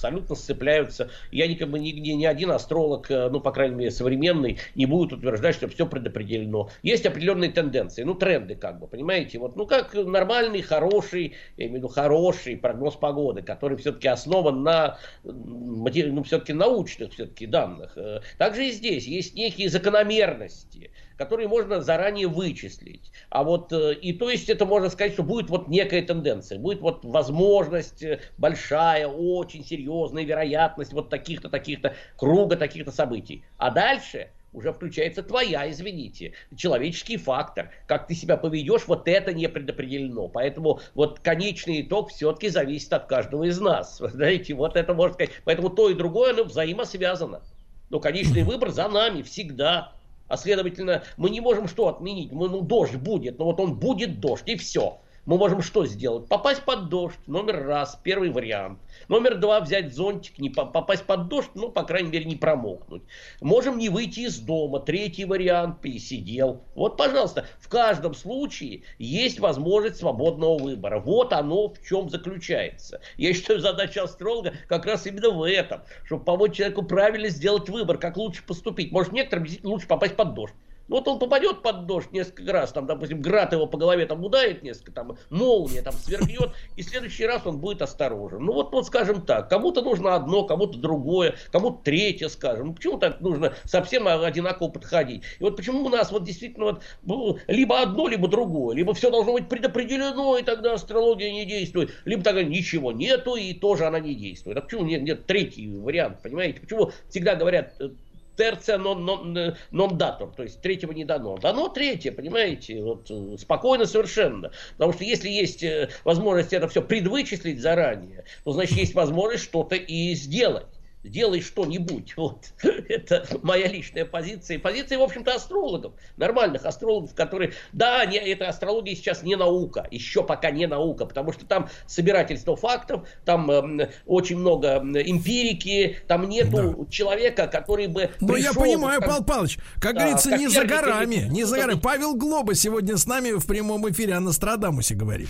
[0.05, 1.11] Абсолютно сцепляются.
[1.31, 5.55] Я никому нигде ни один астролог, э, ну, по крайней мере, современный, не будет утверждать,
[5.55, 6.69] что все предопределено.
[6.83, 9.39] Есть определенные тенденции, ну, тренды, как бы, понимаете?
[9.39, 14.63] Вот, ну, как нормальный, хороший, я имею в виду хороший прогноз погоды, который все-таки основан
[14.63, 17.97] на, ну, все-таки научных все-таки данных.
[17.97, 23.13] Э, также и здесь есть некие закономерности, которые можно заранее вычислить.
[23.31, 26.81] А вот э, и то есть это можно сказать, что будет вот некая тенденция, будет
[26.81, 33.45] вот возможность э, большая, очень серьезная вероятность вот таких-то, таких-то круга, таких-то событий.
[33.59, 37.71] А дальше уже включается твоя, извините, человеческий фактор.
[37.87, 40.29] Как ты себя поведешь, вот это не предопределено.
[40.29, 43.99] Поэтому вот конечный итог все-таки зависит от каждого из нас.
[44.01, 45.33] Знаете, вот это можно сказать.
[45.45, 47.43] Поэтому то и другое, оно взаимосвязано.
[47.91, 49.93] Но конечный выбор за нами всегда.
[50.29, 52.33] А следовательно, мы не можем что отменить?
[52.33, 56.29] Мы, ну, дождь будет, но вот он будет дождь, и все мы можем что сделать?
[56.29, 58.79] Попасть под дождь, номер раз, первый вариант.
[59.09, 63.03] Номер два, взять зонтик, не попасть под дождь, ну, по крайней мере, не промокнуть.
[63.41, 66.63] Можем не выйти из дома, третий вариант, пересидел.
[66.75, 71.01] Вот, пожалуйста, в каждом случае есть возможность свободного выбора.
[71.01, 73.01] Вот оно в чем заключается.
[73.17, 77.97] Я считаю, задача астролога как раз именно в этом, чтобы помочь человеку правильно сделать выбор,
[77.99, 78.93] как лучше поступить.
[78.93, 80.55] Может, некоторым лучше попасть под дождь.
[80.89, 84.63] Вот он попадет под дождь несколько раз, там, допустим, град его по голове там ударит
[84.63, 88.45] несколько, там, молния там сверкнет, и в следующий раз он будет осторожен.
[88.45, 92.69] Ну, вот, вот скажем так, кому-то нужно одно, кому-то другое, кому-то третье, скажем.
[92.69, 95.23] Ну, почему так нужно совсем одинаково подходить?
[95.39, 99.11] И вот почему у нас вот действительно вот, ну, либо одно, либо другое, либо все
[99.11, 104.01] должно быть предопределено, и тогда астрология не действует, либо тогда ничего нету, и тоже она
[104.01, 104.59] не действует.
[104.59, 106.61] А почему нет, нет третий вариант, понимаете?
[106.61, 107.91] Почему всегда говорят э,
[108.37, 111.37] терция нон, нон датор, то есть третьего не дано.
[111.39, 114.51] Дано третье, понимаете, вот, э, спокойно совершенно.
[114.73, 119.77] Потому что если есть э, возможность это все предвычислить заранее, то значит есть возможность что-то
[119.77, 120.67] и сделать
[121.05, 122.15] сделай что-нибудь.
[122.25, 122.55] Вот.
[122.63, 124.59] Это моя личная позиция.
[124.59, 125.93] Позиция, в общем-то, астрологов.
[126.17, 127.53] Нормальных астрологов, которые...
[127.73, 129.87] Да, не, это астрология сейчас не наука.
[129.91, 131.05] Еще пока не наука.
[131.05, 136.91] Потому что там собирательство фактов, там э, очень много эмпирики, там нету да.
[136.91, 139.11] человека, который бы Ну, я понимаю, как...
[139.11, 141.27] Павел Павлович, как да, говорится, как не за горами.
[141.31, 141.81] Не за горами.
[141.81, 145.29] Павел Глоба сегодня с нами в прямом эфире о Нострадамусе говорит.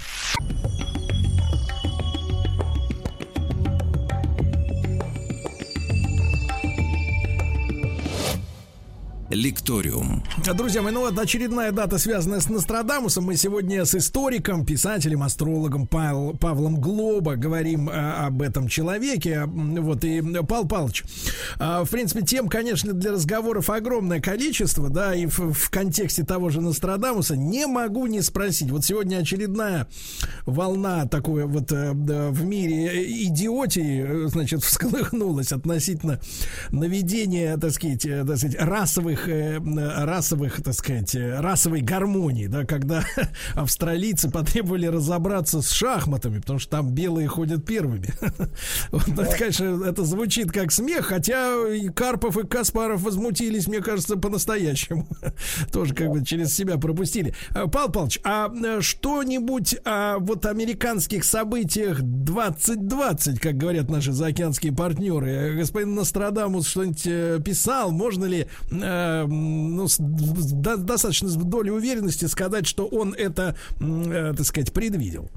[9.34, 10.22] Лекториум.
[10.54, 13.24] Друзья мои, ну вот очередная дата, связанная с Нострадамусом.
[13.24, 19.44] Мы сегодня с историком, писателем, астрологом Павел, Павлом Глоба говорим а, об этом человеке.
[19.46, 21.04] Вот, и Павел Павлович,
[21.58, 26.50] а, в принципе, тем, конечно, для разговоров огромное количество, да, и в, в контексте того
[26.50, 28.70] же Нострадамуса не могу не спросить.
[28.70, 29.88] Вот сегодня очередная
[30.46, 36.20] волна такой вот а, в мире идиотии, значит, всколыхнулась относительно
[36.70, 42.64] наведения, так сказать, так сказать расовых расовых, э, расовых, так сказать, э, расовой гармонии, да,
[42.64, 43.04] когда
[43.54, 48.08] австралийцы потребовали разобраться с шахматами, потому что там белые ходят первыми.
[48.90, 54.16] Вот, это, конечно, это звучит как смех, хотя и Карпов, и Каспаров возмутились, мне кажется,
[54.16, 55.08] по-настоящему.
[55.72, 57.34] Тоже как бы через себя пропустили.
[57.50, 65.54] Э, Павел Павлович, а что-нибудь о вот американских событиях 2020, как говорят наши заокеанские партнеры,
[65.56, 68.46] господин Нострадамус что-нибудь писал, можно ли
[69.26, 75.30] ну, с, до, достаточно с долей уверенности сказать, что он это, э, так сказать, предвидел.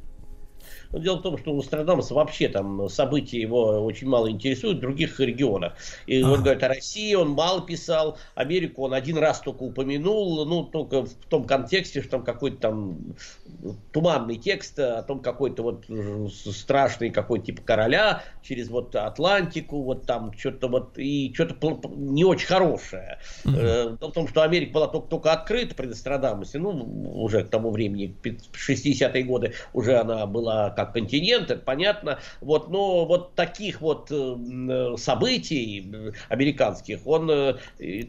[0.92, 4.82] Но дело в том, что у Нострадамуса вообще там события его очень мало интересуют в
[4.82, 5.74] других регионах.
[6.06, 6.32] И а.
[6.32, 11.04] он говорит о России, он мало писал, Америку он один раз только упомянул, ну, только
[11.04, 12.98] в том контексте, что там какой-то там
[13.92, 15.86] туманный текст о том, какой-то вот
[16.34, 21.56] страшный какой типа короля через вот Атлантику, вот там что-то вот, и что-то
[21.96, 23.20] не очень хорошее.
[23.44, 24.00] Mm-hmm.
[24.00, 26.70] Дело в том, что Америка была только, только открыта при Нострадамусе, ну,
[27.22, 32.20] уже к тому времени, 60-е годы, уже она была как континент, это понятно.
[32.40, 37.56] Вот, но вот таких вот э, событий американских он э,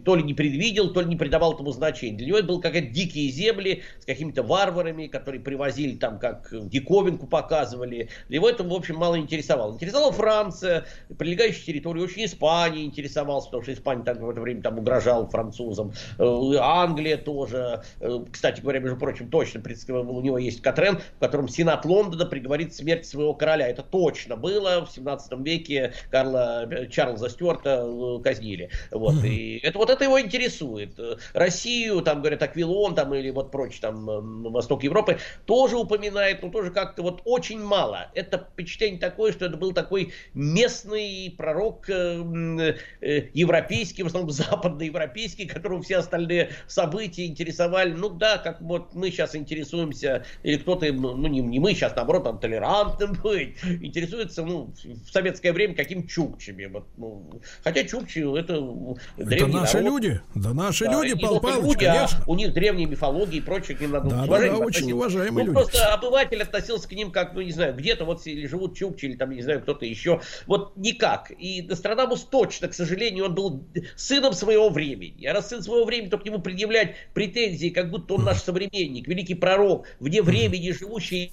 [0.04, 2.18] то ли не предвидел, то ли не придавал этому значения.
[2.18, 7.26] Для него это были какие-то дикие земли с какими-то варварами, которые привозили там, как диковинку
[7.26, 8.10] показывали.
[8.28, 9.72] Его это, в общем, мало интересовало.
[9.72, 10.84] Интересовала Франция,
[11.16, 15.92] прилегающая территория, очень Испания интересовалась, потому что Испания так в это время там угрожала французам.
[16.18, 17.82] Э, Англия тоже.
[18.30, 22.74] Кстати говоря, между прочим, точно у него есть Катрен, в котором Сенат Лондона приговорил говорит
[22.74, 23.68] смерть своего короля.
[23.68, 28.70] Это точно было в 17 веке Карла Чарльза Стюарта э, казнили.
[28.90, 29.22] Вот.
[29.24, 30.98] И это, вот это его интересует.
[31.34, 36.50] Россию, там, говорят, Аквилон, там, или вот прочь, там, э, Восток Европы, тоже упоминает, но
[36.50, 38.10] тоже как-то вот очень мало.
[38.14, 45.46] Это впечатление такое, что это был такой местный пророк э, э, европейский, в основном западноевропейский,
[45.46, 47.92] которого все остальные события интересовали.
[47.92, 52.24] Ну да, как вот мы сейчас интересуемся, или кто-то, ну не, не мы сейчас, наоборот,
[52.24, 56.66] там толерантным быть, интересуется, ну, в советское время каким чукчами.
[56.66, 58.54] Вот, ну, хотя чукчи это
[59.16, 60.02] Это наши народ.
[60.02, 63.76] люди, да наши да, люди, Павел Павлович, люди, а у них древние мифологии и прочее,
[63.76, 65.54] к ним надо да, да, да, очень уважаемые ну, люди.
[65.54, 69.16] Просто обыватель относился к ним как, ну, не знаю, где-то вот или живут чукчи, или
[69.16, 70.20] там, не знаю, кто-то еще.
[70.46, 71.30] Вот никак.
[71.38, 73.64] И Нострадамус точно, к сожалению, он был
[73.96, 75.26] сыном своего времени.
[75.26, 79.06] А раз сын своего времени, то к нему предъявлять претензии, как будто он наш современник,
[79.06, 81.32] великий пророк, вне времени живущий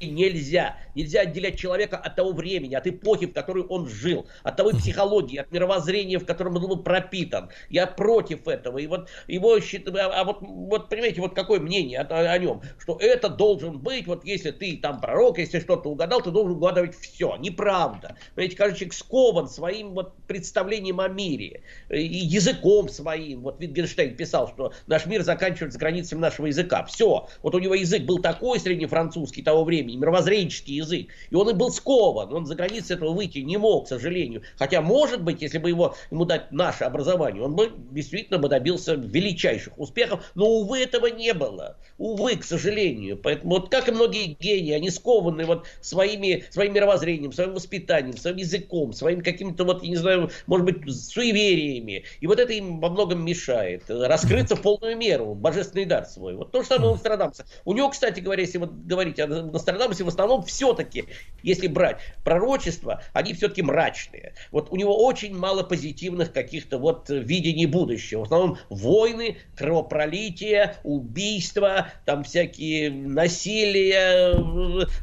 [0.00, 0.76] нельзя.
[0.94, 5.38] Нельзя отделять человека от того времени, от эпохи, в которой он жил, от того психологии,
[5.38, 7.50] от мировоззрения, в котором он был пропитан.
[7.68, 8.78] Я против этого.
[8.78, 12.96] И вот его считаю, а вот, вот понимаете, вот какое мнение о, о нем, что
[13.00, 17.36] это должен быть, вот если ты там пророк, если что-то угадал, ты должен угадывать все.
[17.36, 18.16] Неправда.
[18.34, 23.42] Понимаете, каждый человек скован своим вот представлением о мире и языком своим.
[23.42, 26.84] Вот Витгенштейн писал, что наш мир заканчивается границами нашего языка.
[26.84, 27.28] Все.
[27.42, 31.08] Вот у него язык был такой среднефранцузский того времени, времени, мировоззренческий язык.
[31.30, 34.42] И он и был скован, он за границу этого выйти не мог, к сожалению.
[34.56, 38.94] Хотя, может быть, если бы его, ему дать наше образование, он бы действительно бы добился
[38.94, 41.76] величайших успехов, но, увы, этого не было.
[41.98, 43.16] Увы, к сожалению.
[43.16, 48.36] Поэтому, вот как и многие гении, они скованы вот своими, своим мировоззрением, своим воспитанием, своим
[48.36, 52.04] языком, своим каким-то вот, я не знаю, может быть, суевериями.
[52.20, 56.34] И вот это им во многом мешает раскрыться в полную меру, божественный дар свой.
[56.34, 57.44] Вот то же самое у Нострадамуса.
[57.64, 59.26] У него, кстати говоря, если вот говорить о
[59.74, 61.04] Нострадамусе, в основном все-таки,
[61.42, 64.34] если брать пророчества, они все-таки мрачные.
[64.50, 68.20] Вот у него очень мало позитивных каких-то вот видений будущего.
[68.20, 74.34] В основном войны, кровопролитие, убийства, там всякие насилия,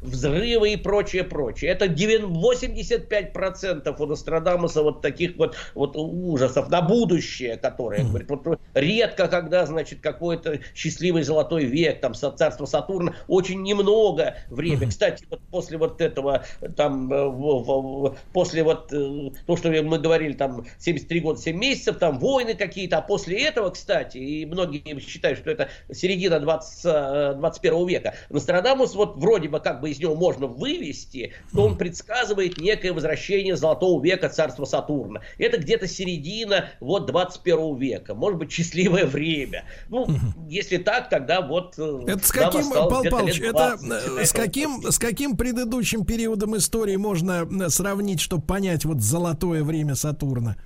[0.01, 1.71] взрывы и прочее, прочее.
[1.71, 9.27] Это 85% у Нострадамуса вот таких вот, вот ужасов на будущее, которые, говорит, вот редко,
[9.27, 14.89] когда, значит, какой-то счастливый золотой век, там, царство Сатурна, очень немного времени.
[14.89, 16.45] Кстати, вот после вот этого,
[16.75, 22.19] там, э, после вот, э, то, что мы говорили, там, 73 года, 7 месяцев, там,
[22.19, 27.89] войны какие-то, а после этого, кстати, и многие считают, что это середина 20, 21 э,
[27.89, 32.93] века, Нострадамус, вот, вроде бы, как бы из него можно вывести, что он предсказывает некое
[32.93, 35.21] возвращение золотого века царства Сатурна.
[35.37, 38.13] Это где-то середина, вот, 21 века.
[38.13, 39.65] Может быть, счастливое время.
[39.89, 40.07] Ну,
[40.47, 41.75] если так, тогда вот...
[41.77, 43.77] Э, это с каким, Павел Павлович, это
[44.19, 49.63] э, с каким, с каким предыдущим периодом истории можно э, сравнить, чтобы понять вот золотое
[49.63, 50.57] время Сатурна?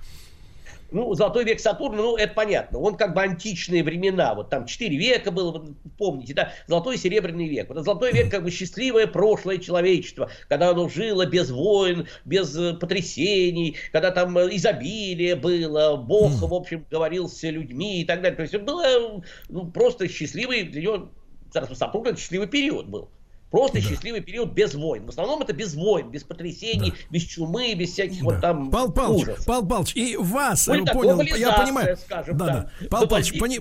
[0.92, 2.78] Ну, золотой век Сатурна, ну, это понятно.
[2.78, 4.34] Он как бы античные времена.
[4.34, 5.66] Вот там 4 века было,
[5.98, 6.52] помните, да?
[6.68, 7.68] Золотой и серебряный век.
[7.68, 12.74] Вот золотой век как бы счастливое прошлое человечества, когда оно жило без войн, без э,
[12.74, 18.36] потрясений, когда там э, изобилие было, Бог, в общем, говорил с людьми и так далее.
[18.36, 21.10] То есть было ну, просто счастливый для него
[21.52, 23.10] царство Сатурна, счастливый период был.
[23.56, 23.88] Просто да.
[23.88, 25.06] счастливый период без войн.
[25.06, 26.96] В основном это без войн, без потрясений, да.
[27.08, 28.24] без чумы, без всяких да.
[28.24, 29.46] вот там Пал Палыч, ужасов.
[29.46, 31.96] Пал Палыч, и вас, ну, понял, я понимаю.
[31.96, 32.70] Скажем, да, да.
[32.82, 32.88] да.
[32.88, 33.56] Пал Палыч, пони...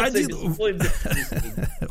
[0.00, 0.54] один...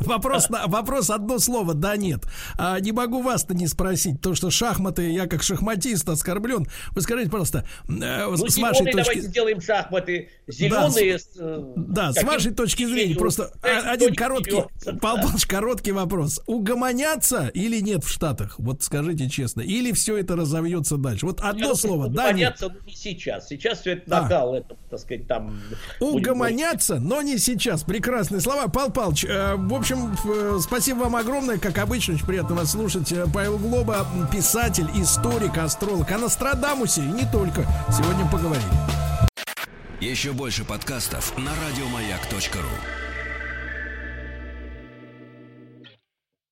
[0.00, 0.66] вопрос, на...
[0.66, 2.24] вопрос одно слово, да, нет.
[2.58, 6.66] А, не могу вас-то не спросить, то, что шахматы, я как шахматист оскорблен.
[6.90, 8.96] Вы скажите, пожалуйста, э, ну, с вашей точки...
[8.96, 11.12] давайте сделаем шахматы зеленые.
[11.12, 14.64] Да, с, э, да, с вашей точки зрения, просто один короткий,
[15.00, 16.40] Пал Палыч, короткий вопрос.
[16.46, 18.56] Угомонятся или нет в Штатах?
[18.58, 19.60] Вот скажите честно.
[19.60, 21.26] Или все это разовьется дальше?
[21.26, 22.56] Вот одно Я слово, да, нет?
[22.60, 23.48] но не сейчас.
[23.48, 24.58] Сейчас все это накал, а.
[24.58, 25.60] это, так сказать, там...
[26.00, 27.82] Угомонятся, но не сейчас.
[27.84, 28.68] Прекрасные слова.
[28.68, 31.58] Пал Палыч, э, в общем, э, спасибо вам огромное.
[31.58, 33.10] Как обычно, очень приятно вас слушать.
[33.12, 36.10] Э, Павел Глоба, писатель, историк, астролог.
[36.10, 37.66] О Нострадамусе и не только.
[37.90, 38.64] Сегодня поговорили.
[40.00, 43.03] Еще больше подкастов на радиомаяк.ру